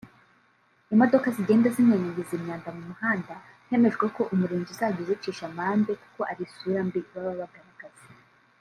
[0.93, 3.33] Imodoka zigenda zinyanyagiza imyanda mu mihanda
[3.69, 8.05] hemejwe ko umurenge uzajya uzicisha amande kuko ari isura mbi baba bagaragaza